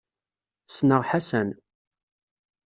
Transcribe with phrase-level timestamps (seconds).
[0.71, 1.49] Ssneɣ Ḥasan.